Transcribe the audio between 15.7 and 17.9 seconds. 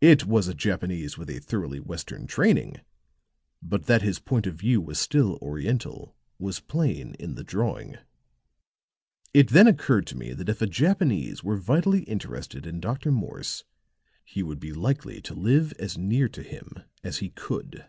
as near to him as he could.